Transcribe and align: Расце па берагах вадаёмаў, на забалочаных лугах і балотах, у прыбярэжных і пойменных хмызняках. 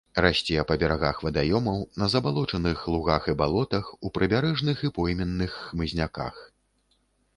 Расце 0.25 0.61
па 0.69 0.75
берагах 0.83 1.19
вадаёмаў, 1.25 1.83
на 2.03 2.07
забалочаных 2.15 2.81
лугах 2.93 3.29
і 3.33 3.37
балотах, 3.43 3.93
у 4.09 4.13
прыбярэжных 4.17 4.77
і 4.89 4.93
пойменных 4.99 5.51
хмызняках. 5.67 6.45